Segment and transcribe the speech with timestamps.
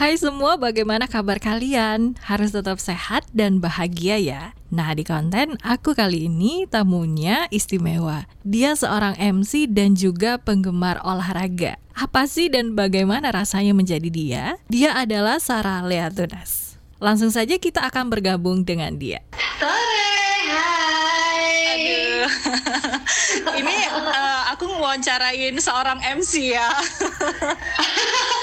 [0.00, 2.16] Hai semua, bagaimana kabar kalian?
[2.24, 4.56] Harus tetap sehat dan bahagia ya.
[4.72, 8.24] Nah, di konten aku kali ini tamunya istimewa.
[8.40, 11.76] Dia seorang MC dan juga penggemar olahraga.
[11.92, 14.44] Apa sih dan bagaimana rasanya menjadi dia?
[14.72, 16.80] Dia adalah Sarah Leatunas.
[16.96, 19.20] Langsung saja kita akan bergabung dengan dia.
[19.60, 20.16] Sore,
[20.48, 21.76] hai.
[21.76, 22.28] Aduh.
[23.60, 26.72] Ini uh, aku wawancarain seorang MC ya.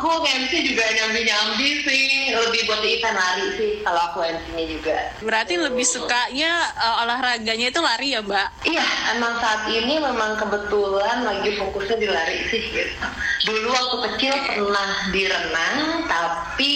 [0.00, 4.96] aku MC juga nyambi-nyambi sih, lebih buat event lari sih kalau aku MC-nya juga.
[5.20, 8.64] Berarti lebih sukanya uh, olahraganya itu lari ya, Mbak?
[8.64, 12.96] Iya, emang saat ini memang kebetulan lagi fokusnya di lari sih gitu.
[13.44, 16.72] Dulu waktu kecil pernah di renang, tapi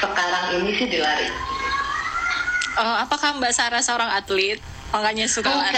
[0.00, 1.28] sekarang ini sih di lari.
[2.80, 4.56] Uh, apakah Mbak Sarah seorang atlet?
[4.88, 5.76] Makanya suka lari?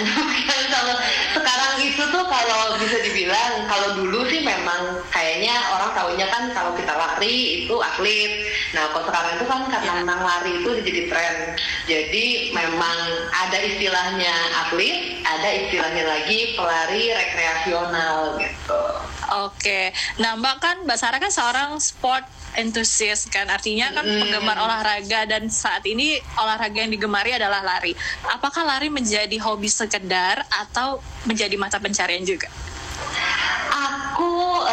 [0.00, 0.62] Bukan, bukan.
[0.72, 0.94] Kalau
[1.36, 6.72] sekarang itu tuh kalau bisa dibilang, kalau dulu sih memang kayaknya orang tahunya kan kalau
[6.72, 8.48] kita lari itu atlet.
[8.72, 9.98] Nah, kalau sekarang itu kan karena Ya.
[10.00, 11.36] memang lari itu jadi tren.
[11.84, 12.26] Jadi
[12.56, 12.98] memang
[13.30, 14.32] ada istilahnya
[14.64, 18.82] atlet, ada istilahnya lagi pelari rekreasional gitu.
[19.32, 19.94] Oke.
[20.20, 24.28] Nah, Mbak kan Mbak Sarah kan seorang sport enthusiast kan artinya kan Mm.
[24.28, 27.96] penggemar olahraga dan saat ini olahraga yang digemari adalah lari.
[28.28, 32.52] Apakah lari menjadi hobi sekedar atau menjadi mata pencarian juga?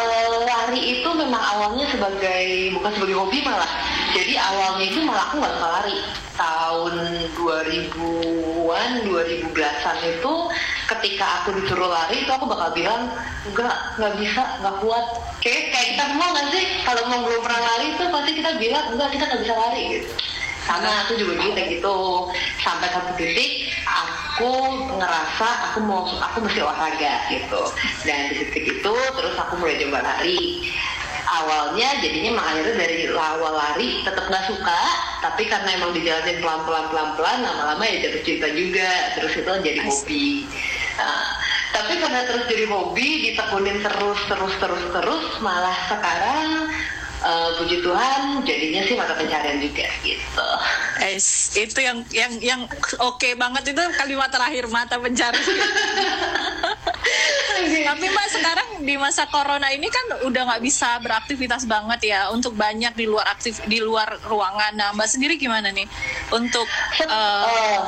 [0.00, 3.68] Eh, lari itu memang awalnya sebagai bukan sebagai hobi malah.
[4.16, 5.96] Jadi awalnya itu malah aku nggak suka lari.
[6.40, 6.94] Tahun
[7.36, 10.32] 2000-an, 2010-an itu
[10.88, 13.12] ketika aku disuruh lari itu aku bakal bilang
[13.44, 15.04] enggak, nggak bisa, nggak kuat.
[15.44, 18.84] Kayak kayak kita semua nggak sih kalau mau belum pernah lari itu pasti kita bilang
[18.96, 20.08] enggak kita nggak bisa lari gitu.
[20.70, 21.98] Sama aku juga gitu kayak gitu.
[22.62, 24.54] Sampai satu titik aku
[24.94, 27.62] ngerasa aku mau aku mesti olahraga gitu.
[28.06, 30.70] Dan di titik itu terus aku mulai coba lari.
[31.30, 34.82] Awalnya jadinya emang akhirnya dari awal lari tetap nggak suka
[35.22, 39.46] tapi karena emang dijalanin pelan pelan pelan pelan lama-lama ya jatuh cinta juga terus itu
[39.46, 40.26] jadi hobi.
[40.98, 41.26] Nah,
[41.70, 46.66] tapi karena terus jadi hobi ditekunin terus terus terus terus malah sekarang
[47.20, 50.48] eh, puji Tuhan jadinya sih mata pencarian juga gitu
[51.00, 52.60] Es, itu yang yang yang
[53.00, 55.40] oke banget itu kalimat terakhir mata pencarian.
[57.60, 62.52] Tapi Mbak sekarang di masa corona ini kan udah nggak bisa beraktivitas banget ya untuk
[62.52, 64.76] banyak di luar aktif di luar ruangan.
[64.76, 65.88] Nah Mbak sendiri gimana nih
[66.36, 66.68] untuk
[67.00, 67.80] eh, Oh,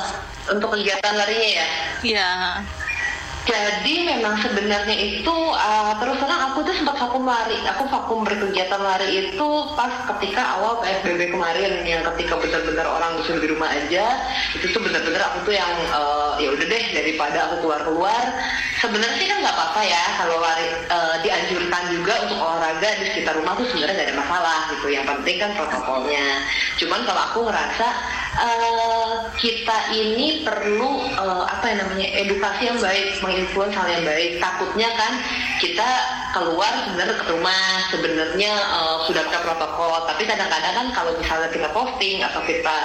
[0.57, 1.67] untuk kegiatan larinya ya
[2.03, 2.29] ya
[3.43, 7.59] Jadi memang sebenarnya itu uh, terus terang aku tuh sempat vakum lari.
[7.75, 13.43] Aku vakum berkegiatan lari itu pas ketika awal PSBB kemarin yang ketika benar-benar orang disuruh
[13.43, 14.23] di rumah aja.
[14.55, 18.23] Itu tuh benar-benar aku tuh yang uh, ya udah deh daripada aku keluar-keluar.
[18.79, 23.33] Sebenarnya sih kan nggak apa-apa ya kalau lari uh, dianjurkan juga untuk olahraga di sekitar
[23.39, 24.87] rumah tuh sebenarnya nggak ada masalah gitu.
[24.91, 26.27] Yang penting kan protokolnya.
[26.81, 27.87] Cuman kalau aku ngerasa
[28.37, 34.41] uh, kita ini perlu uh, apa ya namanya edukasi yang baik menginfluence hal yang baik
[34.41, 35.13] takutnya kan
[35.61, 35.89] kita
[36.33, 41.69] keluar sebenarnya ke rumah sebenarnya uh, sudah ada protokol tapi kadang-kadang kan kalau misalnya kita
[41.71, 42.75] posting atau kita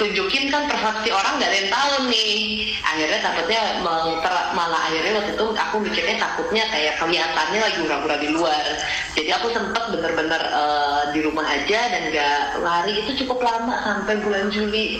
[0.00, 2.34] tunjukin kan persepsi orang nggak ada yang tahu nih.
[2.82, 8.28] Akhirnya takutnya mengter- malah akhirnya waktu itu aku mikirnya takutnya kayak kelihatannya lagi pura-pura di
[8.32, 8.64] luar.
[9.12, 12.92] Jadi aku sempet bener-bener uh, di rumah aja dan nggak lari.
[13.04, 14.96] Itu cukup lama sampai bulan Juli.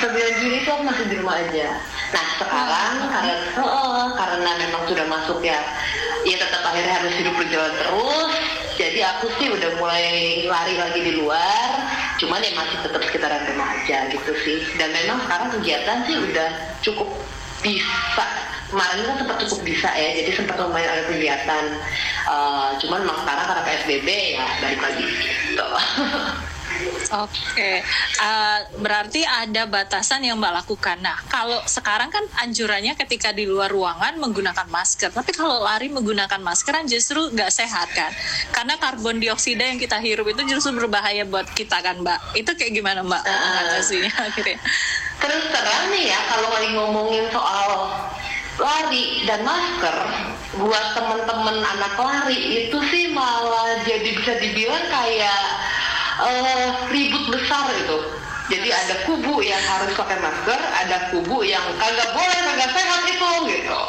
[0.00, 1.66] Sampai bulan Juli itu aku masih di rumah aja.
[2.10, 5.60] Nah sekarang karena oh, karena memang sudah masuk ya
[6.24, 8.32] ya tetap akhirnya harus hidup berjalan terus.
[8.80, 10.08] Jadi aku sih udah mulai
[10.48, 11.79] lari lagi di luar
[12.20, 14.60] cuman ya masih tetap sekitaran rumah aja gitu sih.
[14.76, 16.48] Dan memang sekarang kegiatan sih udah
[16.84, 17.08] cukup
[17.64, 18.26] bisa.
[18.70, 21.64] Kemarin kan sempat cukup bisa ya jadi sempat lumayan ada kegiatan.
[22.30, 24.08] Eh, cuman memang sekarang karena PSBB
[24.38, 25.66] ya balik lagi gitu
[27.10, 27.82] Oke,
[28.20, 31.00] Eh, berarti ada batasan yang Mbak lakukan.
[31.00, 36.36] Nah, kalau sekarang kan anjurannya ketika di luar ruangan menggunakan masker, tapi kalau lari menggunakan
[36.36, 38.12] masker kan justru nggak sehat kan?
[38.52, 42.36] Karena karbon dioksida yang kita hirup itu justru berbahaya buat kita kan, Mbak.
[42.36, 43.22] Itu kayak gimana, Mbak?
[43.24, 43.32] Ah.
[43.32, 44.58] Mengatasinya akhirnya.
[45.20, 47.70] Terus terang nih ya kalau lagi ngomongin soal
[48.60, 49.96] lari dan masker
[50.60, 55.44] buat temen-temen anak lari itu sih malah jadi bisa dibilang kayak
[56.26, 57.98] eh, ribut besar itu.
[58.50, 63.28] Jadi ada kubu yang harus pakai masker, ada kubu yang kagak boleh, kagak sehat itu
[63.46, 63.80] gitu.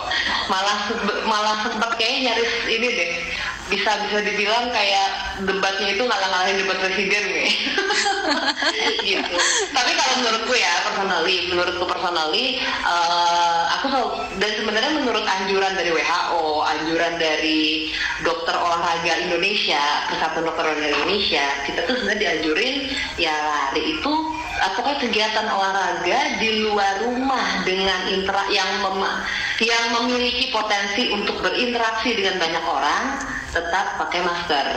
[0.54, 0.78] Malah
[1.26, 3.12] malah sempat kayak nyaris ini deh
[3.72, 7.52] bisa bisa dibilang kayak debatnya itu ngalah-ngalahin debat presiden nih
[9.10, 9.36] gitu
[9.72, 12.46] tapi kalau menurutku ya personally menurutku personally
[12.86, 17.62] uh, aku selalu dan sebenarnya menurut anjuran dari WHO anjuran dari
[18.22, 22.76] dokter olahraga Indonesia Persatuan Dokter Olahraga Indonesia kita tuh sebenarnya dianjurin
[23.18, 24.14] ya lari itu
[24.62, 29.02] apakah kegiatan olahraga di luar rumah dengan intera yang mem
[29.62, 33.04] yang memiliki potensi untuk berinteraksi dengan banyak orang
[33.52, 34.68] tetap pakai masker.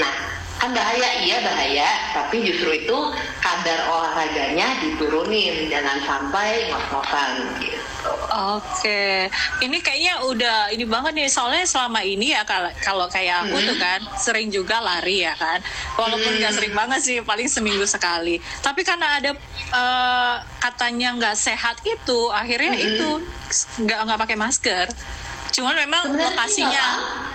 [0.00, 0.14] Nah,
[0.60, 2.98] kan bahaya iya bahaya, tapi justru itu
[3.40, 8.12] kadar olahraganya diturunin, jangan sampai ngos-ngosan gitu.
[8.30, 9.28] Oke,
[9.60, 13.66] ini kayaknya udah ini banget nih soalnya selama ini ya kalau kalau kayak aku hmm.
[13.72, 15.60] tuh kan sering juga lari ya kan,
[16.00, 16.58] walaupun nggak hmm.
[16.60, 18.40] sering banget sih paling seminggu sekali.
[18.64, 19.30] Tapi karena ada
[19.72, 22.84] uh, katanya nggak sehat itu, akhirnya hmm.
[22.88, 23.08] itu
[23.84, 24.86] nggak nggak pakai masker.
[25.50, 26.86] Cuman memang Sebenarnya lokasinya.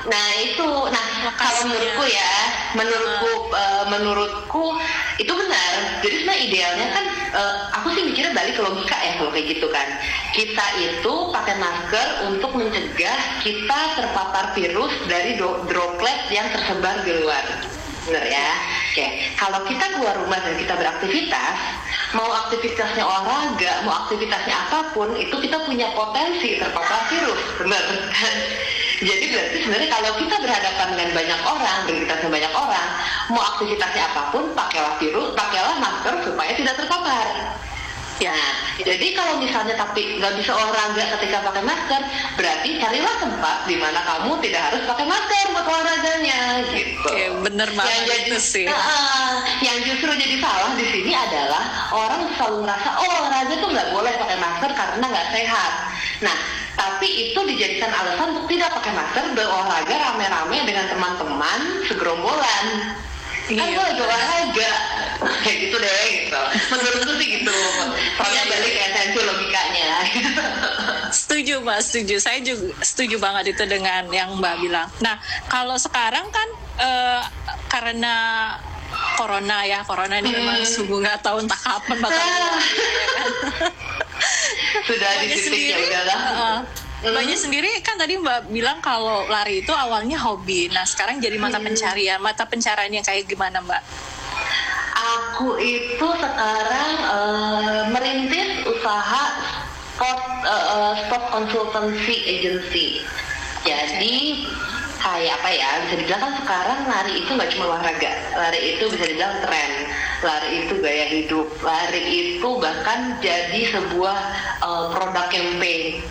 [0.05, 1.33] Nah itu, nah lokasinya.
[1.35, 2.33] kalau menurutku ya,
[2.77, 4.65] menurutku uh, menurutku
[5.19, 5.71] itu benar.
[6.05, 9.67] Jadi sebenarnya idealnya kan, uh, aku sih mikirnya balik ke logika ya kalau kayak gitu
[9.73, 9.87] kan.
[10.31, 17.45] Kita itu pakai masker untuk mencegah kita terpapar virus dari droplet yang tersebar di luar
[18.05, 18.49] benar ya
[18.93, 21.57] oke kalau kita keluar rumah dan kita beraktivitas
[22.13, 23.54] mau aktivitasnya olahraga
[23.85, 27.39] mau aktivitasnya apa pun itu kita punya potensi terpapar virus.
[27.61, 27.83] Benar.
[29.09, 32.87] Jadi berarti sebenarnya kalau kita berhadapan dengan banyak orang beraktivitas dengan banyak orang
[33.29, 37.25] mau aktivitasnya apa pun pakailah virus pakailah masker supaya tidak terpapar
[38.15, 38.31] Ya,
[38.79, 41.99] jadi kalau misalnya tapi nggak bisa olahraga ketika pakai masker,
[42.39, 46.39] berarti carilah tempat di mana kamu tidak harus pakai masker buat olahraganya,
[46.71, 47.11] gitu.
[47.11, 48.65] Oke, bener banget yang jadi, itu sih.
[48.71, 53.89] Uh, yang justru jadi salah di sini adalah orang selalu merasa oh olahraga tuh nggak
[53.91, 55.71] boleh pakai masker karena nggak sehat.
[56.23, 56.37] Nah,
[56.79, 61.59] tapi itu dijadikan alasan untuk tidak pakai masker berolahraga rame-rame dengan teman-teman
[61.91, 62.65] segerombolan
[63.45, 63.77] kan iya.
[63.77, 64.73] gue lagi olahraga.
[65.45, 66.41] Kayak gitu deh gitu.
[66.73, 67.57] Menurutku sih gitu.
[68.17, 68.51] Soalnya iya.
[68.51, 69.89] balik ke esensi logikanya.
[71.21, 72.15] Setuju mbak setuju.
[72.19, 74.89] Saya juga setuju banget itu dengan yang mbak bilang.
[74.99, 76.49] Nah kalau sekarang kan
[76.81, 77.21] uh,
[77.69, 78.15] karena
[79.15, 80.37] corona ya corona ini hmm.
[80.39, 82.59] memang sungguh nggak tahu entah kapan bakal ah.
[84.87, 86.19] sudah di titik ya udahlah.
[86.19, 86.59] uh,
[87.03, 90.71] Mbaknya sendiri kan tadi Mbak bilang kalau lari itu awalnya hobi.
[90.71, 91.67] Nah sekarang jadi mata hmm.
[91.67, 92.19] pencarian.
[92.23, 93.81] Mata pencariannya kayak gimana Mbak?
[94.95, 99.23] Aku itu sekarang uh, merintis usaha
[99.95, 103.03] sport uh, sport consultancy agency.
[103.67, 104.47] Jadi
[105.05, 109.05] kayak apa ya bisa dibilang kan sekarang lari itu nggak cuma olahraga lari itu bisa
[109.05, 109.71] dibilang tren
[110.25, 114.17] lari itu gaya hidup lari itu bahkan jadi sebuah
[114.65, 116.01] uh, produk campaign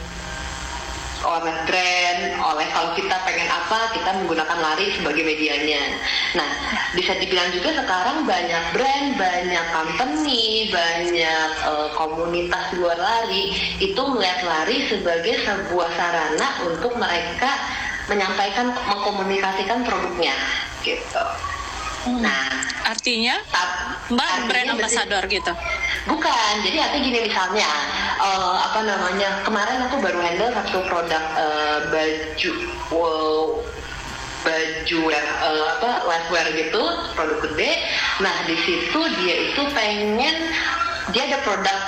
[1.25, 5.83] oleh brand, oleh kalau kita pengen apa, kita menggunakan lari sebagai medianya.
[6.37, 6.51] Nah,
[6.93, 14.45] bisa dibilang juga sekarang banyak brand, banyak company, banyak uh, komunitas luar lari itu melihat
[14.45, 17.51] lari sebagai sebuah sarana untuk mereka
[18.13, 20.37] menyampaikan, mengkomunikasikan produknya,
[20.85, 21.25] gitu.
[22.05, 22.21] Hmm.
[22.21, 22.53] Nah,
[22.85, 23.73] artinya Mbak
[24.13, 25.53] artinya brand ambassador gitu.
[26.05, 27.71] Bukan, jadi artinya gini misalnya
[28.21, 32.53] uh, apa namanya kemarin aku baru handle satu produk uh, baju
[32.93, 33.57] wow,
[34.45, 36.83] baju uh, apa wear gitu
[37.17, 37.89] produk gede.
[38.21, 40.37] Nah di situ dia itu pengen
[41.17, 41.79] dia ada produk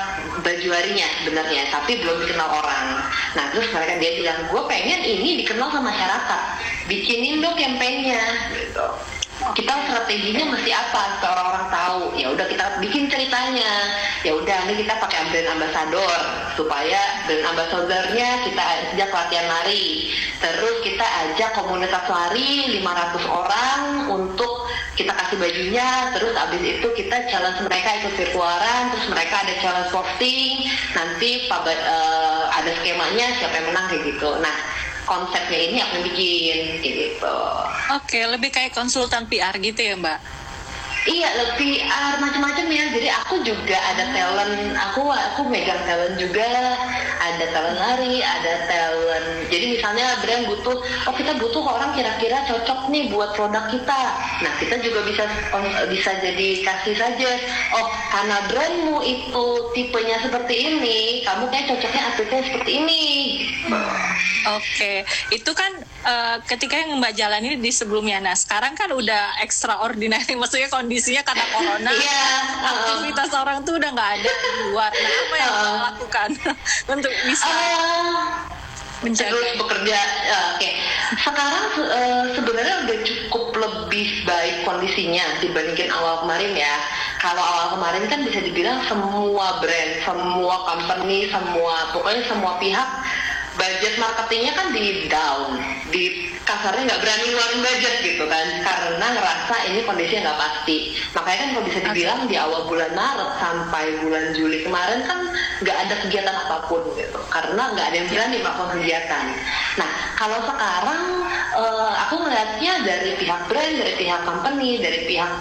[0.41, 3.05] baju harinya sebenarnya tapi belum dikenal orang.
[3.37, 6.43] Nah terus mereka dia bilang gue pengen ini dikenal sama masyarakat
[6.89, 8.25] bikinin dong kampanyenya
[8.57, 8.89] gitu
[9.37, 11.03] kita strateginya mesti apa?
[11.17, 12.03] Supaya orang-orang tahu.
[12.17, 13.73] Ya udah kita bikin ceritanya.
[14.25, 16.21] Ya udah ini kita pakai brand ambassador.
[16.57, 20.09] Supaya brand ambassadornya kita ajak latihan lari.
[20.41, 25.89] Terus kita ajak komunitas lari 500 orang untuk kita kasih bajunya.
[26.17, 28.83] Terus abis itu kita challenge mereka ikut virtualan.
[28.97, 30.65] Terus mereka ada challenge posting.
[30.97, 34.33] Nanti uh, ada skemanya siapa yang menang kayak gitu.
[34.41, 34.76] Nah
[35.07, 37.39] konsepnya ini aku bikin gitu.
[37.95, 40.19] Oke, lebih kayak konsultan PR gitu ya Mbak?
[41.07, 42.85] Iya, lebih uh, macam-macam ya.
[42.91, 46.75] Jadi aku juga ada talent, aku aku megang talent juga.
[47.23, 49.47] Ada talent lari, ada talent.
[49.47, 54.01] Jadi misalnya brand butuh, oh kita butuh orang kira-kira cocok nih buat produk kita.
[54.43, 55.25] Nah kita juga bisa
[55.87, 57.31] bisa jadi kasih saja.
[57.79, 59.47] Oh karena brandmu itu
[59.79, 63.03] tipenya seperti ini, kamu kayak cocoknya atletnya seperti ini.
[64.47, 64.97] Oke, okay.
[65.35, 65.75] itu kan
[66.07, 68.23] uh, ketika yang Mbak jalani di sebelumnya.
[68.23, 73.77] Nah sekarang kan udah extraordinary, maksudnya kondisi kondisinya karena corona yeah, uh, aktivitas orang tuh
[73.77, 76.29] udah nggak ada di luar nah apa yang uh, lakukan
[76.97, 78.49] untuk bisa uh,
[79.05, 79.29] Menjaga.
[79.29, 79.93] terus bekerja.
[80.25, 80.71] Ya, Oke,
[81.21, 86.81] sekarang se- eh, sebenarnya udah cukup lebih baik kondisinya dibandingin awal kemarin ya.
[87.21, 92.89] Kalau awal kemarin kan bisa dibilang semua brand, semua company, semua pokoknya semua pihak
[93.67, 95.59] budget marketingnya kan di down,
[95.91, 100.95] di kasarnya nggak berani ngeluarin budget gitu kan, karena ngerasa ini kondisinya nggak pasti.
[101.19, 105.19] Makanya kan kalau bisa dibilang di awal bulan Maret sampai bulan Juli kemarin kan
[105.67, 109.25] nggak ada kegiatan apa pun gitu, karena nggak ada yang berani melakukan kegiatan.
[109.83, 111.03] Nah kalau sekarang
[111.59, 115.33] eh, aku melihatnya dari pihak brand, dari pihak company, dari pihak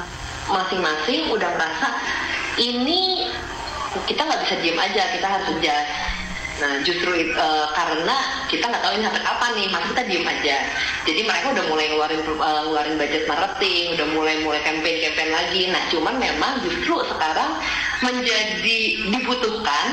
[0.50, 1.94] masing-masing udah merasa
[2.58, 3.30] ini
[4.10, 5.90] kita nggak bisa diem aja, kita harus adjust.
[6.56, 8.16] Nah justru eh, karena
[8.48, 10.58] kita nggak tahu ini sampai kapan nih, maka kita diem aja.
[11.04, 15.62] Jadi mereka udah mulai ngeluarin eh, ngeluarin budget marketing, udah mulai mulai campaign campaign lagi.
[15.68, 17.60] Nah cuman memang justru sekarang
[18.04, 19.88] menjadi dibutuhkan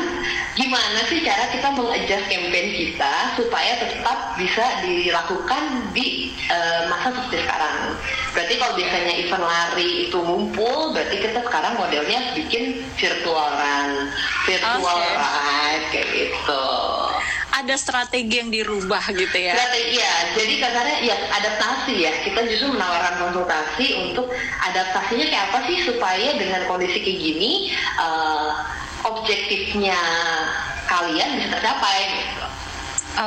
[0.52, 7.46] gimana sih cara kita mengadjust campaign kita supaya tetap bisa dilakukan di eh, masa seperti
[7.46, 7.96] sekarang.
[8.32, 14.12] Berarti kalau biasanya event lari itu ngumpul, berarti kita sekarang modelnya bikin virtual run,
[14.44, 15.12] virtual Oke.
[15.16, 16.66] ride kayak gitu.
[17.62, 19.54] Ada strategi yang dirubah gitu ya.
[19.54, 22.12] Strategi ya, jadi kasarnya ya adaptasi ya.
[22.26, 24.26] Kita justru menawarkan konsultasi untuk
[24.58, 27.52] adaptasinya kayak apa sih supaya dengan kondisi kayak gini
[28.02, 28.50] eh,
[29.06, 29.98] objektifnya
[30.90, 31.98] kalian bisa tercapai.
[32.18, 32.44] Gitu.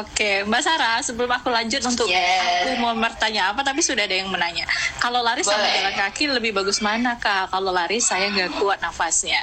[0.02, 2.66] Oke, Mbak Sarah, sebelum aku lanjut untuk Yes.
[2.66, 4.66] aku mau bertanya apa, tapi sudah ada yang menanya.
[4.98, 5.78] Kalau lari sama Boleh.
[5.78, 7.54] jalan kaki lebih bagus mana kak?
[7.54, 9.38] Kalau lari saya nggak kuat nafasnya.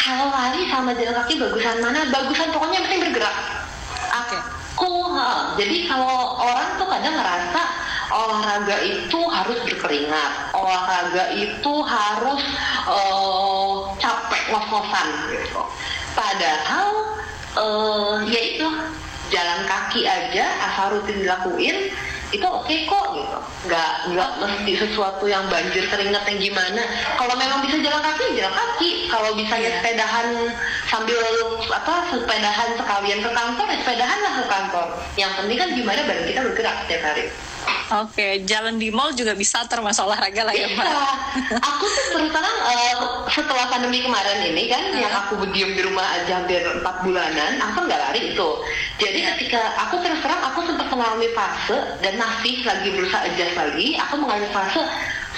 [0.00, 2.08] Kalau lari sama jalan kaki bagusan mana?
[2.08, 3.36] Bagusan pokoknya yang penting bergerak.
[4.16, 7.62] Aku, ha, jadi kalau orang tuh kadang ngerasa
[8.12, 12.42] olahraga itu harus berkeringat, olahraga itu harus
[12.88, 15.62] eh, capek ngos-ngosan gitu.
[16.16, 16.90] Padahal
[17.56, 18.68] eh, ya itu.
[19.26, 21.90] Jalan kaki aja asal rutin dilakuin
[22.34, 23.38] itu oke kok gitu.
[23.70, 26.82] Nggak nggak mesti sesuatu yang banjir keringat yang gimana.
[27.14, 28.90] Kalau memang bisa jalan kaki jalan kaki.
[29.06, 30.26] Kalau bisanya sepedahan
[30.90, 31.18] sambil
[31.70, 34.86] apa sepedahan sekalian ke kantor ya sepedahan lah ke kantor.
[35.14, 37.24] Yang penting kan gimana badan kita bergerak setiap hari
[37.86, 40.82] Oke, jalan di mall juga bisa termasuk olahraga lah ya Bisa.
[40.82, 41.14] Mbak.
[41.62, 42.94] Aku tuh terus terang eh,
[43.30, 47.86] setelah pandemi kemarin ini kan yang aku berdiam di rumah aja hampir empat bulanan, aku
[47.86, 48.48] nggak lari itu.
[48.98, 53.94] Jadi ketika aku terus terang aku sempat mengalami fase dan masih lagi berusaha adjust lagi,
[54.02, 54.82] aku mengalami fase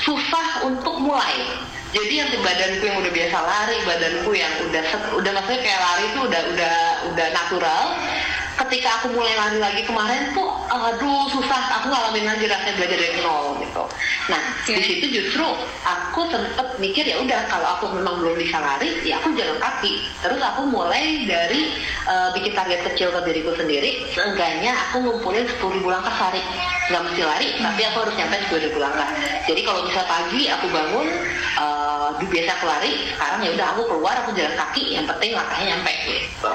[0.01, 1.69] susah untuk mulai.
[1.89, 5.81] Jadi yang di badanku yang udah biasa lari, badanku yang udah set- udah maksudnya kayak
[5.81, 6.75] lari itu udah udah
[7.13, 7.85] udah natural.
[8.59, 13.19] Ketika aku mulai lari lagi kemarin tuh, aduh susah, aku ngalamin lagi rasanya belajar dari
[13.25, 13.83] nol gitu.
[14.29, 14.77] Nah Oke.
[14.77, 15.47] di situ justru
[15.83, 20.05] aku sempet mikir ya udah kalau aku memang belum bisa lari ya aku jalan kaki.
[20.21, 21.73] Terus aku mulai dari
[22.05, 24.05] eh, bikin target kecil ke diriku sendiri.
[24.13, 26.45] Seenggaknya aku ngumpulin 10 ribu langkah sehari.
[26.89, 29.09] Nggak mesti lari tapi aku harus nyampe 10 ribu langkah.
[29.49, 31.07] Jadi kalau bisa pagi aku bangun
[31.57, 35.77] eh, biasa aku lari sekarang ya udah aku keluar aku jalan kaki yang penting langkahnya
[35.77, 36.53] nyampe gitu.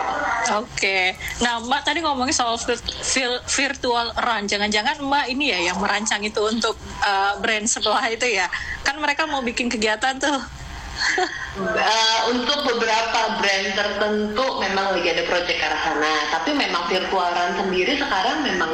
[0.53, 5.77] Oke, nah Mbak tadi ngomongin soal vir- vir- virtual run, jangan-jangan Mbak ini ya yang
[5.79, 8.51] merancang itu untuk uh, brand sebelah itu ya?
[8.81, 10.39] Kan mereka mau bikin kegiatan tuh.
[11.53, 17.29] Eh, untuk beberapa brand tertentu memang lagi ada project ke arah sana, tapi memang virtual
[17.29, 18.73] run sendiri sekarang memang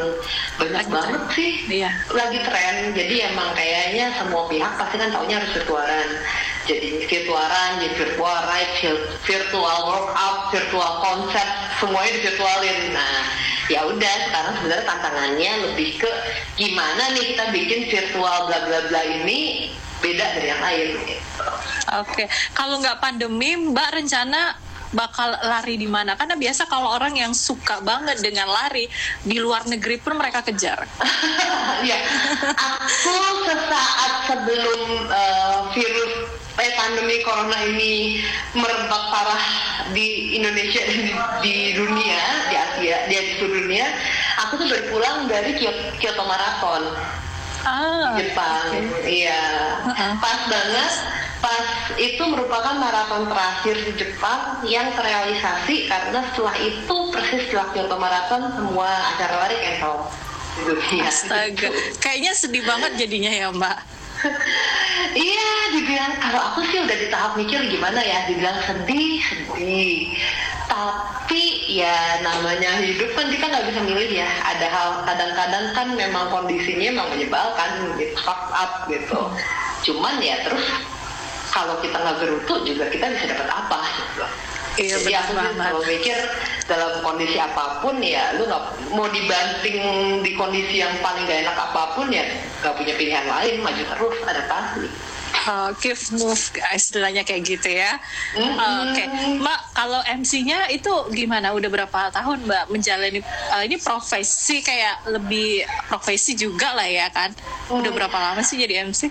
[0.55, 1.36] banyak Lagi banget tren.
[1.36, 1.51] sih.
[1.67, 1.91] Iya.
[2.15, 6.12] Lagi tren, jadi emang kayaknya semua pihak pasti kan taunya harus virtual run.
[6.71, 11.48] Jadi virtual run, jadi virtual ride, vir- virtual workout, virtual konsep,
[11.83, 12.79] semuanya divirtualin.
[12.95, 13.19] Nah,
[13.69, 16.11] ya udah sekarang sebenarnya tantangannya lebih ke
[16.57, 21.45] gimana nih kita bikin virtual bla bla bla ini beda dari yang lain gitu.
[22.01, 24.55] Oke, kalau nggak pandemi, Mbak rencana
[24.89, 26.17] bakal lari di mana?
[26.17, 28.89] Karena biasa kalau orang yang suka banget dengan lari
[29.21, 30.88] di luar negeri pun mereka kejar.
[31.89, 31.99] ya,
[32.57, 36.13] aku sesaat sebelum eh, virus
[36.59, 38.19] eh, pandemi corona ini
[38.53, 39.43] merebak parah
[39.95, 41.11] di Indonesia dan di,
[41.41, 43.87] di dunia, di Asia, di seluruh dunia,
[44.45, 45.55] aku tuh baru pulang dari
[45.97, 46.83] Kyoto, Marathon
[47.59, 48.71] Ah, Jepang.
[48.71, 49.03] oke.
[49.03, 49.41] Iya,
[49.91, 50.11] Heeh.
[50.23, 50.93] pas banget.
[51.39, 57.95] Pas itu merupakan maraton terakhir di Jepang yang terrealisasi karena setelah itu persis setelah Kyoto
[57.99, 60.07] Marathon semua acara lari cancel.
[61.03, 61.71] Astaga,
[62.03, 63.77] kayaknya sedih banget jadinya ya Mbak.
[65.15, 70.13] Iya, dibilang kalau aku sih udah di tahap mikir gimana ya, dibilang sedih, sedih.
[70.69, 74.29] Tapi ya namanya hidup kan kita nggak bisa milih ya.
[74.45, 79.19] Ada hal kadang-kadang kan memang kondisinya memang menyebalkan, gitu, fuck up gitu.
[79.89, 80.67] Cuman ya terus
[81.49, 84.25] kalau kita nggak gerutu juga kita bisa dapat apa gitu.
[84.79, 86.17] Iya, Jadi aku sih selalu mikir
[86.69, 89.77] dalam kondisi apa pun ya lu nggak mau dibanting
[90.21, 92.23] di kondisi yang paling gak enak apa pun ya
[92.61, 94.85] nggak punya pilihan lain maju terus adaptasi
[95.49, 97.97] uh, give move istilahnya kayak gitu ya.
[98.35, 98.55] Mm-hmm.
[98.57, 99.03] Uh, Oke,
[99.39, 101.53] Mbak kalau MC-nya itu gimana?
[101.55, 103.19] Udah berapa tahun Mbak menjalani
[103.53, 107.31] uh, ini profesi kayak lebih profesi juga lah ya kan?
[107.71, 109.09] Udah berapa lama sih jadi MC?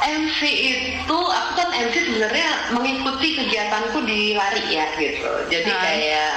[0.00, 5.28] MC itu aku kan MC sebenarnya mengikuti kegiatanku di lari ya gitu.
[5.52, 5.80] Jadi Nah.
[5.84, 6.32] kayak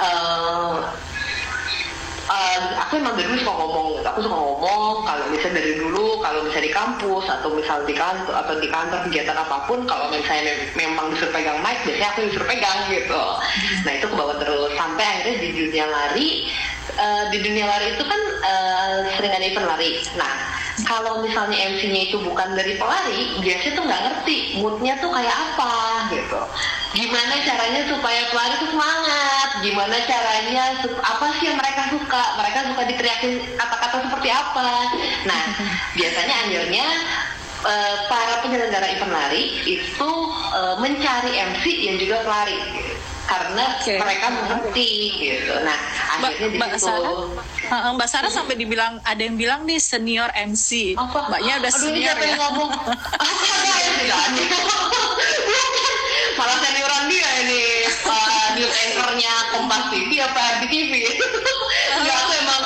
[0.00, 0.76] eh,
[2.30, 6.40] eh, aku emang dari dulu suka ngomong, aku suka ngomong kalau misalnya dari dulu kalau
[6.46, 10.54] misalnya di kampus atau misal di kantor atau di kantor kegiatan apa pun kalau misalnya
[10.54, 13.22] mem- memang disuruh pegang mic biasanya aku disuruh pegang gitu.
[13.86, 16.28] Nah itu ke bawah terus sampai akhirnya di dunia lari
[16.94, 19.90] eh, di dunia lari itu kan eh, sering ada event lari.
[20.14, 20.34] Nah
[20.86, 25.74] kalau misalnya MC-nya itu bukan dari pelari, biasanya tuh nggak ngerti moodnya tuh kayak apa
[26.14, 26.40] gitu.
[26.94, 29.48] Gimana caranya supaya pelari tuh semangat?
[29.62, 30.64] Gimana caranya
[31.02, 32.22] apa sih yang mereka suka?
[32.38, 34.70] Mereka suka diteriakin kata-kata seperti apa?
[35.26, 35.40] Nah
[35.98, 36.86] biasanya akhirnya
[37.66, 40.10] eh, para penyelenggara event lari itu
[40.54, 42.58] eh, mencari MC yang juga pelari
[43.30, 43.94] karena Oke.
[43.94, 44.90] mereka mengerti
[45.22, 45.54] gitu.
[45.62, 45.78] Nah
[46.18, 46.90] Mbak, akhirnya di Mbak situ.
[46.90, 50.98] Sarah, Mbak Sarah sampai dibilang ada yang bilang nih senior MC.
[50.98, 51.30] apa?
[51.30, 52.38] Mbaknya udah Aduh, ini senior yang ya.
[52.42, 52.70] ngomong?
[56.38, 60.92] Malah senioran dia ini uh, di anchornya Kompas TV apa di TV?
[62.00, 62.62] Enggak, aku emang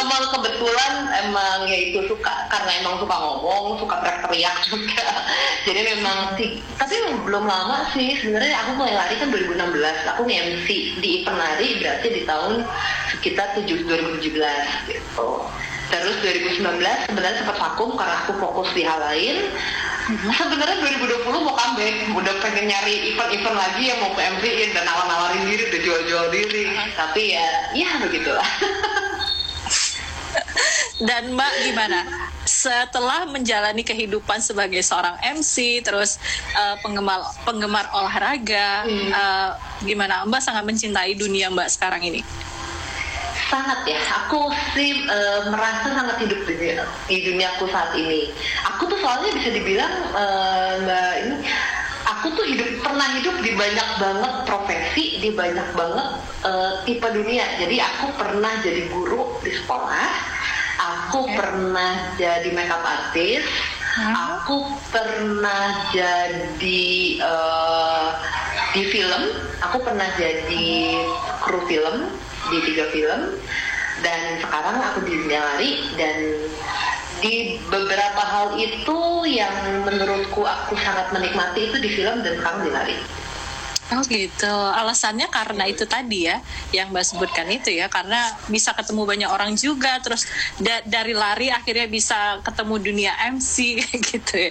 [0.00, 0.22] emang
[0.56, 0.92] kebetulan
[1.28, 5.04] emang ya itu suka karena emang suka ngomong, suka teriak-teriak juga.
[5.68, 6.96] Jadi memang sih, tapi
[7.28, 10.12] belum lama sih sebenarnya aku mulai lari kan 2016.
[10.16, 10.68] Aku nge-MC
[11.04, 12.64] di event lari berarti di tahun
[13.12, 15.28] sekitar 7 2017 gitu.
[15.86, 16.82] Terus 2019
[17.12, 19.52] sebenarnya sempat vakum karena aku fokus di hal lain.
[20.08, 25.50] Sebenarnya 2020 mau comeback, udah pengen nyari event-event lagi yang mau ke MC-in dan nawar-nawarin
[25.50, 26.64] diri, udah jual-jual diri.
[26.94, 28.46] Tapi ya, ya begitulah.
[31.08, 32.00] Dan Mbak gimana?
[32.46, 36.16] Setelah menjalani kehidupan sebagai seorang MC, terus
[36.54, 39.10] uh, penggemar penggemar olahraga, Hmm.
[39.12, 39.50] uh,
[39.82, 40.24] gimana?
[40.24, 42.24] Mbak sangat mencintai dunia Mbak sekarang ini.
[43.46, 46.74] sangat ya aku sih eh, merasa sangat hidup di,
[47.06, 48.34] di duniaku saat ini
[48.66, 51.36] aku tuh soalnya bisa dibilang eh, mbak ini
[52.16, 56.08] aku tuh hidup pernah hidup di banyak banget profesi di banyak banget
[56.48, 60.08] eh, tipe dunia jadi aku pernah jadi guru di sekolah
[60.80, 61.36] aku Oke.
[61.36, 63.48] pernah jadi makeup artist
[63.96, 64.12] Hmm.
[64.12, 66.84] aku pernah jadi
[67.16, 68.08] eh,
[68.76, 69.24] di film
[69.64, 71.00] aku pernah jadi
[71.40, 72.12] kru film
[72.52, 73.40] di tiga film
[74.04, 76.16] dan sekarang aku di dunia lari dan
[77.20, 82.72] di beberapa hal itu yang menurutku aku sangat menikmati itu di film dan sekarang di
[82.72, 82.98] lari
[83.86, 84.50] Oh gitu.
[84.50, 86.42] Alasannya karena itu tadi ya,
[86.74, 90.26] yang Mbak sebutkan itu ya, karena bisa ketemu banyak orang juga, terus
[90.58, 93.78] da- dari lari akhirnya bisa ketemu dunia MC
[94.10, 94.50] gitu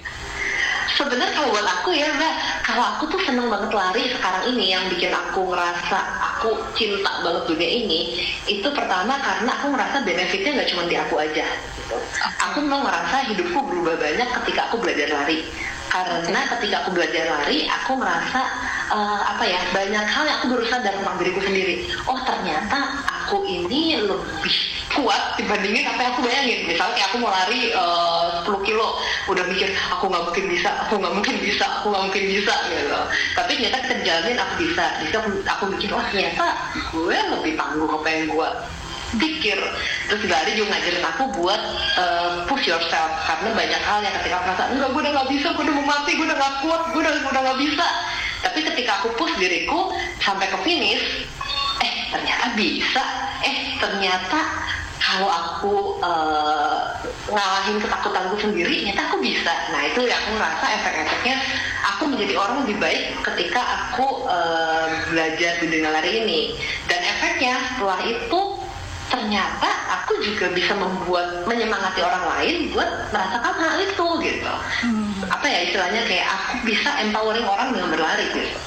[0.96, 4.88] sebenarnya kalau buat aku ya mbak kalau aku tuh seneng banget lari sekarang ini yang
[4.88, 5.98] bikin aku ngerasa
[6.36, 8.00] aku cinta banget dunia ini
[8.44, 11.46] itu pertama karena aku ngerasa benefitnya nggak cuma di aku aja
[11.80, 11.96] gitu.
[12.44, 15.48] aku mau ngerasa hidupku berubah banyak ketika aku belajar lari
[15.88, 18.42] karena ketika aku belajar lari aku ngerasa
[18.90, 21.74] eh, apa ya banyak hal yang aku baru sadar tentang diriku sendiri.
[22.06, 22.78] Oh ternyata
[23.26, 24.56] aku ini lebih
[24.94, 26.60] kuat dibandingin apa yang aku bayangin.
[26.70, 28.86] Misalnya kayak aku mau lari eh, 10 kilo
[29.26, 32.98] udah mikir aku nggak mungkin bisa aku nggak mungkin bisa aku nggak mungkin bisa gitu.
[33.34, 34.84] Tapi ternyata kita aku bisa.
[35.02, 36.46] Jadi aku, aku mikir wah ternyata
[36.94, 38.48] gue lebih tangguh apa yang gue
[39.18, 39.58] pikir.
[40.06, 41.62] Terus lari juga ngajarin aku buat
[41.98, 43.10] eh, push yourself.
[43.26, 45.86] Karena banyak hal yang ketika aku merasa enggak gue udah nggak bisa gue udah mau
[45.86, 47.86] mati gue udah nggak kuat gue udah udah nggak bisa
[48.46, 49.90] tapi ketika aku push diriku
[50.22, 51.26] sampai ke finish
[51.82, 53.04] eh ternyata bisa.
[53.42, 54.38] Eh ternyata
[55.02, 56.80] kalau aku eh,
[57.26, 59.50] ngalahin ketakutanku sendiri ternyata aku bisa.
[59.74, 61.36] Nah itu yang aku ngerasa efek-efeknya
[61.90, 63.02] aku menjadi orang lebih baik
[63.34, 66.40] ketika aku eh, belajar di dunia lari ini.
[66.86, 68.40] Dan efeknya setelah itu
[69.06, 69.70] ternyata
[70.02, 74.54] aku juga bisa membuat menyemangati orang lain buat merasakan hal itu gitu
[75.30, 78.58] apa ya istilahnya kayak aku bisa empowering orang dengan berlari gitu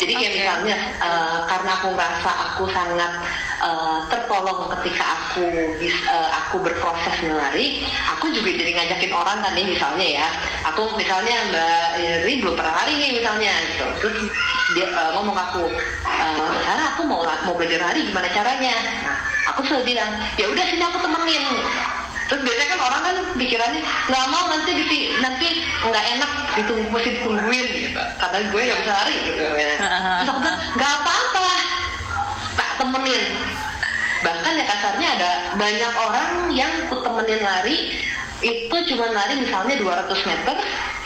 [0.00, 0.40] jadi kayak Oke.
[0.40, 3.12] misalnya eh, karena aku merasa aku sangat
[3.60, 9.52] eh, tertolong ketika aku bis- eh, aku berproses melari, aku juga jadi ngajakin orang kan
[9.52, 10.28] nih misalnya ya,
[10.72, 13.86] aku misalnya Mbak Iri belum pernah lari nih misalnya, gitu.
[14.00, 14.16] terus
[14.72, 15.68] dia eh, ngomong aku,
[16.64, 18.72] Sarah aku mau mau belajar lari gimana caranya?
[19.04, 19.16] Nah,
[19.52, 21.44] aku selalu bilang, ya udah sini aku temenin.
[22.80, 25.48] Kan orang kan pikirannya nggak mau nanti di, nanti
[25.84, 28.00] nggak enak ditunggu mesti ditungguin gitu.
[28.16, 29.44] Karena gue bisa lari gitu.
[29.44, 29.72] Ya.
[30.24, 30.40] Terus aku
[30.80, 31.48] nggak apa-apa.
[32.56, 33.24] Nah, temenin
[34.20, 37.96] bahkan ya kasarnya ada banyak orang yang ku temenin lari
[38.40, 40.56] itu cuma lari misalnya 200 meter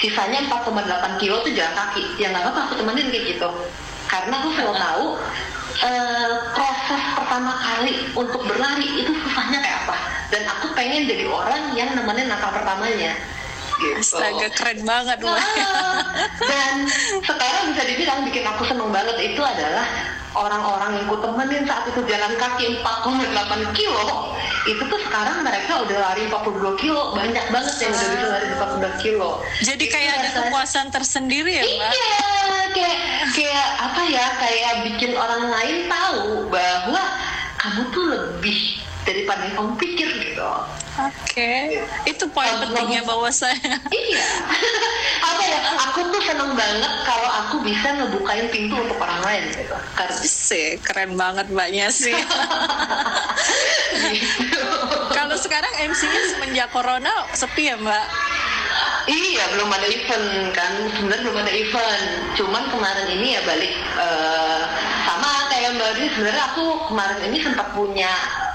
[0.03, 3.51] sisanya 4,8 kilo tuh jalan kaki ya nggak apa aku temenin kayak gitu
[4.11, 5.07] karena aku selalu tahu
[5.83, 11.73] eh, proses pertama kali untuk berlari itu susahnya kayak apa dan aku pengen jadi orang
[11.73, 13.13] yang nemenin nakal pertamanya
[13.75, 13.99] gitu.
[14.17, 15.35] Astaga keren banget Mbak.
[15.35, 15.99] Ah,
[16.41, 16.75] dan
[17.21, 19.83] sekarang bisa dibilang bikin aku seneng banget itu adalah
[20.33, 23.35] orang-orang yang ku temenin saat itu jalan kaki 4,8
[23.73, 24.35] kilo
[24.65, 29.03] itu tuh sekarang mereka udah lari 42 kilo banyak banget yang udah bisa lari 42
[29.03, 31.91] kilo Jadi Itu kayak ada rasanya- kepuasan tersendiri ya Mbak.
[31.91, 32.19] Iya,
[32.71, 32.99] kayak
[33.31, 34.27] kayak apa ya?
[34.37, 37.03] Kayak bikin orang lain tahu bahwa
[37.57, 38.59] kamu tuh lebih
[39.05, 40.49] daripada yang kamu pikir gitu.
[40.95, 43.59] Oke, itu poin pentingnya bahwa saya.
[43.91, 44.27] Iya.
[45.35, 45.59] apa ya?
[45.91, 49.75] Aku tuh seneng banget kalau aku bisa ngebukain pintu untuk orang lain gitu.
[49.99, 52.15] Karena sih keren banget mbaknya sih.
[54.15, 54.63] gitu.
[55.19, 58.07] Kalau sekarang MC-nya semenjak corona sepi ya mbak?
[59.05, 60.73] Iya, belum ada event kan.
[60.95, 62.05] Sebenarnya belum ada event.
[62.39, 64.63] Cuman kemarin ini ya balik eh,
[65.05, 66.07] sama kayak Mbak Dwi.
[66.15, 68.13] Sebenarnya aku kemarin ini sempat punya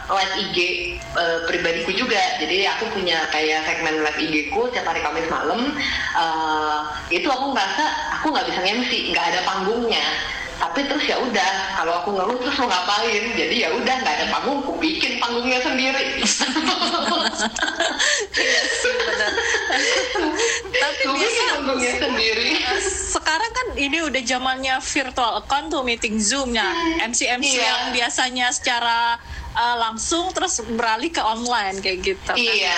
[0.10, 0.58] live IG
[0.98, 2.22] eh, pribadiku juga.
[2.42, 5.74] Jadi aku punya kayak segmen live IG ku setiap hari Kamis malam.
[6.18, 6.80] Eh,
[7.14, 7.86] itu aku ngerasa
[8.20, 10.06] aku nggak bisa MC, nggak ada panggungnya.
[10.60, 13.32] Tapi terus ya udah, kalau aku ngeluh terus mau ngapain?
[13.32, 16.20] Jadi ya udah nggak ada panggung, aku bikin panggungnya sendiri.
[18.40, 18.62] Iya.
[20.72, 21.44] Tapi biasa
[22.00, 22.50] sendiri.
[23.10, 26.66] sekarang kan ini udah zamannya virtual account tuh meeting zoomnya
[27.00, 27.64] MC MC Iya.
[27.64, 29.18] yang biasanya secara
[29.52, 32.22] uh, langsung terus beralih ke online kayak gitu.
[32.26, 32.36] kan.
[32.36, 32.78] Iya.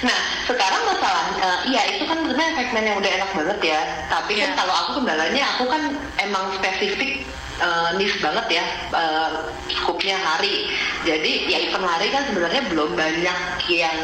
[0.00, 3.80] Nah, sekarang masalahnya, iya itu kan sebenarnya segmen yang udah enak banget ya.
[4.08, 4.56] Tapi kan Iya.
[4.56, 5.82] kalau aku kendalanya, aku kan
[6.18, 7.26] emang spesifik
[7.58, 9.30] eh, niche banget ya eh,
[9.68, 10.70] skupnya hari.
[11.02, 13.98] Jadi ya event hari kan sebenarnya belum banyak yang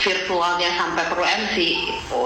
[0.00, 2.24] virtualnya sampai perlu MC gitu.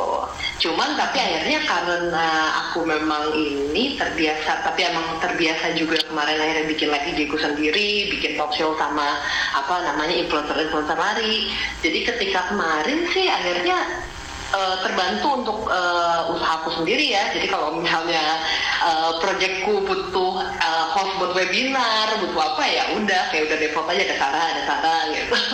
[0.57, 2.29] Cuman tapi akhirnya karena
[2.67, 8.09] aku memang ini terbiasa, tapi emang terbiasa juga kemarin akhirnya bikin live IG ku sendiri,
[8.13, 9.21] bikin talk show sama
[9.53, 11.53] apa namanya influencer-influencer lari.
[11.85, 14.07] Jadi ketika kemarin sih akhirnya
[14.53, 17.33] eh, terbantu untuk eh, usahaku sendiri ya.
[17.35, 18.43] Jadi kalau misalnya
[18.85, 24.03] eh, proyekku butuh eh, host buat webinar, butuh apa ya udah kayak udah default aja
[24.07, 25.35] ada Sarah, ada Sarah gitu.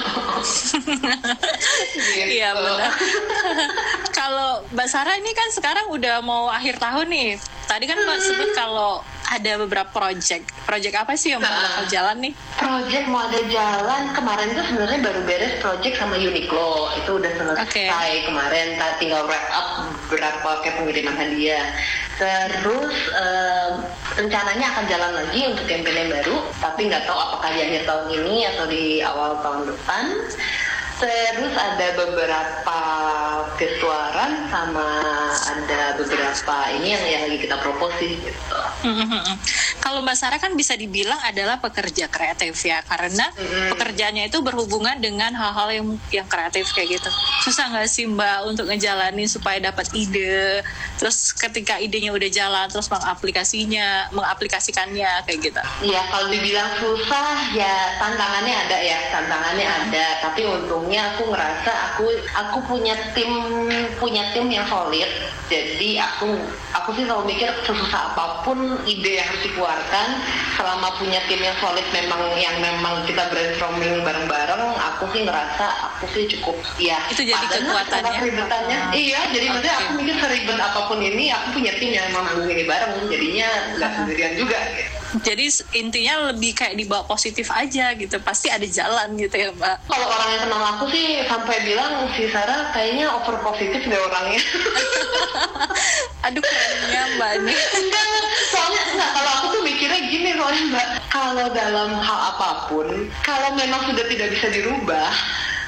[1.92, 2.42] Gitu.
[2.42, 2.90] Iya benar.
[4.10, 7.30] kalau Mbak Sarah ini kan sekarang udah mau akhir tahun nih.
[7.70, 9.00] Tadi kan Mbak sebut kalau
[9.32, 10.44] ada beberapa project.
[10.68, 11.48] Project apa sih yang Nah.
[11.48, 12.32] bakal jalan nih?
[12.60, 17.64] Project mau ada jalan kemarin tuh sebenarnya baru beres project sama Uniqlo itu udah selesai
[17.64, 18.26] Oke.
[18.28, 19.68] kemarin tinggal wrap up
[20.06, 21.64] beberapa kayak pengiriman hadiah
[22.20, 23.72] terus em,
[24.14, 28.06] rencananya akan jalan lagi untuk campaign yang baru tapi nggak tahu apakah di akhir tahun
[28.20, 30.04] ini atau di awal tahun depan
[31.02, 32.80] terus ada beberapa
[33.58, 35.02] kesuaran sama
[35.50, 39.38] ada beberapa ini yang, yang lagi kita propose sih gitu Mhm.
[39.92, 43.76] Kalau Mbak Sarah kan bisa dibilang adalah pekerja kreatif ya, karena Mhm.
[43.76, 47.12] pekerjaannya itu berhubungan dengan hal-hal yang yang kreatif kayak gitu.
[47.44, 50.64] Susah nggak sih Mbak untuk ngejalanin supaya dapat ide,
[50.96, 55.60] terus ketika idenya udah jalan, terus mengaplikasinya, mengaplikasikannya kayak gitu.
[55.84, 62.08] Ya kalau dibilang susah ya tantangannya ada ya tantangannya ada tapi untungnya aku ngerasa aku
[62.32, 63.28] aku punya tim
[64.00, 65.12] punya tim yang solid
[65.52, 66.32] jadi aku
[66.72, 70.08] aku sih selalu mikir sesusah apa pun ide yang harus dikeluarkan
[70.54, 76.04] selama punya tim yang solid memang yang memang kita brainstorming bareng-bareng aku sih ngerasa aku
[76.08, 77.90] sih cukup ya Itu jadi kekuatannya.
[78.04, 78.94] sama keribetannya Ah.
[78.94, 79.82] iya jadi maksudnya Oke.
[79.82, 83.48] aku mikir seribet apa pun ini aku punya tim yang memang nanggung ini bareng jadinya
[83.74, 83.96] nggak Ah.
[83.98, 84.90] sendirian juga gitu.
[85.12, 85.44] Jadi
[85.76, 89.76] intinya lebih kayak dibawa positif aja gitu, pasti ada jalan gitu ya Mbak.
[89.84, 94.40] Kalau orang yang kenal aku sih sampai bilang si Sarah kayaknya over positif deh orangnya.
[96.22, 97.54] Aduh kerennya Mbak ini.
[97.82, 98.06] enggak,
[98.54, 102.86] soalnya enggak kalau aku tuh mikirnya gini soalnya mbak, kalau dalam hal apa pun,
[103.26, 105.10] kalau memang sudah tidak bisa dirubah,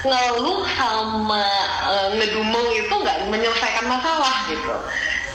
[0.06, 1.46] ngeluh sama
[1.90, 4.74] eh, ngedumel itu nggak menyelesaikan masalah gitu.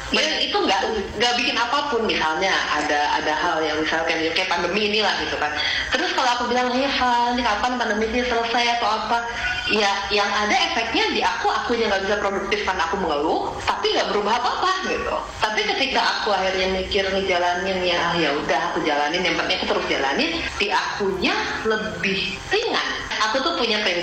[0.09, 0.81] Ya itu nggak
[1.21, 5.53] nggak bikin apa pun misalnya ada ada hal yang misalkan kayak pandemi inilah gitu kan.
[5.93, 9.19] Terus kalau aku bilang ya Van, ini kapan pandemi ini selesai atau apa?
[9.69, 14.09] ya yang ada efeknya di aku akunya nggak bisa produktif karena aku mengeluh tapi nggak
[14.09, 19.37] berubah apa-apa gitu tapi ketika aku akhirnya mikir ngejalanin ya ya udah aku jalanin yang
[19.37, 21.37] penting aku terus jalanin di akunya
[21.69, 22.87] lebih ringan
[23.29, 23.98] aku tuh punya prinsip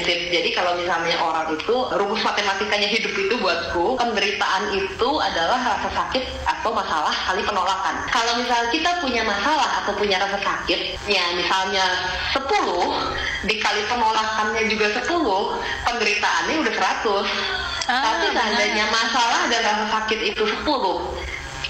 [0.56, 6.72] kalau misalnya orang itu rumus matematikanya hidup itu buatku penderitaan itu adalah rasa sakit atau
[6.72, 8.08] masalah kali penolakan.
[8.08, 11.84] Kalau misalnya kita punya masalah atau punya rasa sakit ya misalnya
[12.32, 12.40] 10
[13.44, 15.04] dikali penolakannya juga 10
[15.84, 20.66] penderitaannya udah 100 Ah, tapi seandainya masalah dan rasa sakit itu 10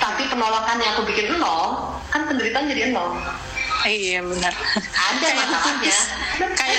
[0.00, 3.20] tapi penolakannya aku bikin nol kan penderitaan jadi nol.
[3.84, 4.54] Iya benar.
[5.12, 5.98] ada masalahnya
[6.36, 6.78] Kayak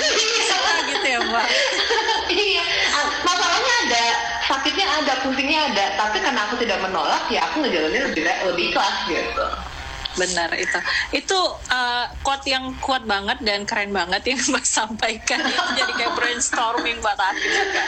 [0.88, 1.46] gitu ya mbak.
[2.32, 2.66] iya.
[2.94, 4.04] Ah, masalahnya ada
[4.46, 5.84] sakitnya ada pusingnya ada.
[5.98, 9.46] Tapi karena aku tidak menolak ya aku ngejalanin lebih lebih ikhlas gitu
[10.16, 10.78] Benar itu.
[11.12, 15.42] Itu uh, quote yang kuat banget dan keren banget yang Mbak sampaikan.
[15.44, 17.82] Itu jadi kayak brainstorming buat aku juga.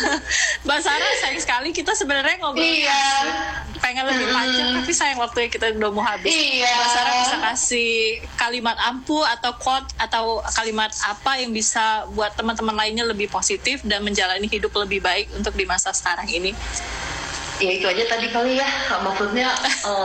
[0.66, 3.04] Mbak Sarah sayang sekali kita sebenarnya ngobrol iya
[3.80, 6.32] pengen lebih panjang tapi sayang waktunya kita udah mau habis.
[6.32, 6.74] Iya.
[6.74, 7.92] Mbak Sarah bisa kasih
[8.34, 14.02] kalimat ampuh atau quote atau kalimat apa yang bisa buat teman-teman lainnya lebih positif dan
[14.02, 16.50] menjalani hidup lebih baik untuk di masa sekarang ini.
[17.58, 18.68] Ya itu aja tadi kali ya.
[19.00, 19.48] Maksudnya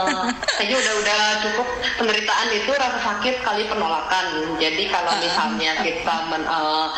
[0.56, 1.68] kayaknya udah udah cukup
[2.00, 4.56] penderitaan itu rasa sakit kali penolakan.
[4.56, 6.88] Jadi kalau misalnya kita men- eh,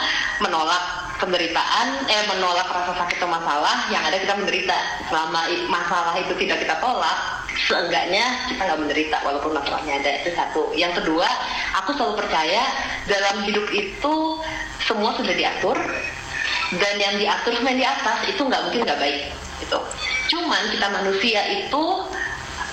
[0.43, 0.85] menolak
[1.23, 4.79] penderitaan eh menolak rasa sakit atau masalah yang ada kita menderita.
[5.11, 5.40] Selama
[5.71, 7.19] masalah itu tidak kita tolak
[7.55, 10.11] seenggaknya kita nggak menderita walaupun masalahnya ada.
[10.23, 10.62] Itu satu.
[10.75, 11.27] Yang kedua
[11.83, 12.62] aku selalu percaya
[13.07, 14.14] dalam hidup itu
[14.85, 15.79] semua sudah diatur
[16.77, 19.21] dan yang diatur yang di atas itu nggak mungkin nggak baik
[19.64, 19.81] gitu.
[20.37, 21.85] Cuman kita manusia itu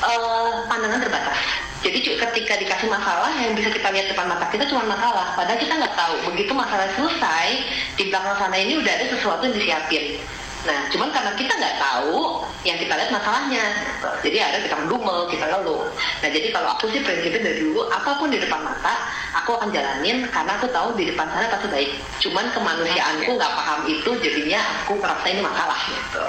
[0.04, 1.40] eh, pandangan terbatas.
[1.82, 5.34] Jadi ketika dikasih masalah yang bisa kita lihat depan mata kita cuma masalah.
[5.34, 7.48] Padahal kita nggak tahu begitu masalah selesai
[7.98, 10.22] di belakang sana ini udah ada sesuatu yang disiapin.
[10.70, 14.10] Nah cuman karena kita nggak tahu yang kita lihat masalahnya gitu.
[14.30, 15.90] jadi ada kita mendumel kita ngeluh
[16.22, 18.94] nah jadi kalau aku sih prinsipnya dari dulu apa pun di depan mata
[19.34, 21.90] aku akan jalanin karena aku tahu di depan sana pasti baik
[22.22, 26.26] cuman kemanusiaanku nggak paham itu jadinya aku merasa ini masalah gitu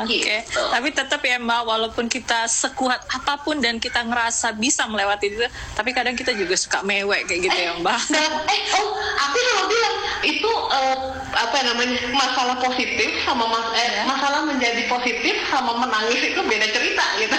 [0.00, 0.62] Oke, Gitu.
[0.72, 5.44] tapi tetap ya Mbak, walaupun kita sekuat apa pun dan kita ngerasa bisa melewati itu,
[5.76, 7.98] tapi kadang kita juga suka mewek kayak gitu ya Mbak.
[8.08, 10.96] Dan, eh, oh, aku selalu bilang itu eh,
[11.36, 17.04] apa namanya masalah positif sama mas, eh, masalah menjadi positif sama menangis itu beda cerita
[17.18, 17.36] gitu.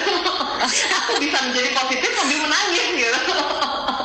[0.98, 3.20] aku bisa menjadi positif sambil menangis gitu.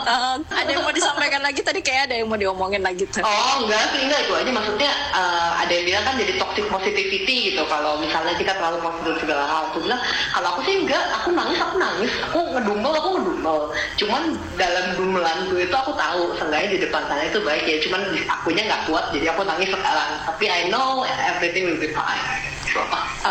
[0.08, 1.60] Eh, ada yang mau disampaikan lagi?
[1.60, 3.20] Tadi kayak ada yang mau diomongin lagi tuh.
[3.20, 4.24] Oh enggak sih enggak.
[4.24, 7.62] Itu aja maksudnya eh, ada yang bilang kan jadi toxic positivity gitu.
[7.68, 10.00] Kalau misalnya kita terlalu positif segala hal aku bilang
[10.32, 11.04] kalau aku sih enggak.
[11.22, 12.10] Aku nangis aku nangis.
[12.32, 13.58] Aku ngedumel aku ngedumel.
[14.00, 14.22] Cuman
[14.56, 17.76] dalam dumelanku itu aku tahu seenggaknya di depan sana itu baik ya.
[17.84, 22.47] Cuman akunya nggak kuat jadi aku nangis sekarang tapi I know everything will be fine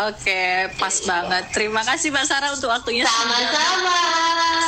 [0.08, 1.44] Oke, pas banget.
[1.50, 3.98] Terima kasih Mbak Sarah untuk waktunya sama-sama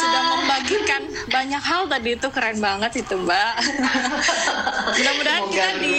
[0.00, 3.52] sudah membagikan banyak hal tadi itu keren banget itu Mbak.
[4.96, 5.94] Mudah-mudahan kita di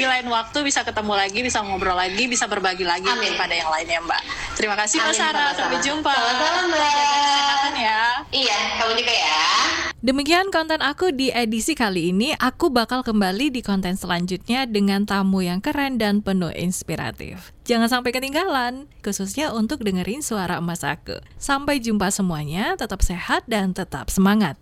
[0.00, 3.34] di lain waktu bisa ketemu lagi, bisa ngobrol lagi, bisa berbagi lagi Amin.
[3.36, 4.22] kepada yang lainnya Mbak.
[4.56, 5.50] Terima kasih Mbak Sarah.
[5.52, 6.12] Sampai jumpa.
[6.14, 6.92] Sama-sama, Mbak.
[7.20, 8.02] Kesehatan ya.
[8.30, 12.32] iya kamu juga ya Demikian konten aku di edisi kali ini.
[12.32, 17.52] Aku bakal kembali di konten selanjutnya dengan tamu yang keren dan penuh inspiratif.
[17.68, 21.20] Jangan sampai ketinggalan, khususnya untuk dengerin suara emas aku.
[21.36, 24.56] Sampai jumpa semuanya, tetap sehat dan tetap semangat.